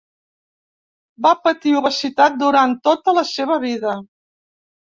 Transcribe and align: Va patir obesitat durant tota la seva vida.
Va 1.25 1.33
patir 1.43 1.75
obesitat 1.81 2.39
durant 2.45 2.75
tota 2.89 3.15
la 3.19 3.25
seva 3.35 3.63
vida. 3.67 3.95